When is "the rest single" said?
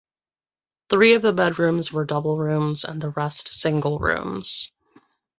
2.99-3.99